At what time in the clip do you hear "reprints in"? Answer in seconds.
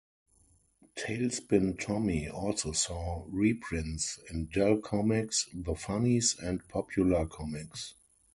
3.29-4.45